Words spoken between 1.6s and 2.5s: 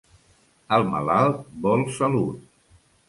vol salut.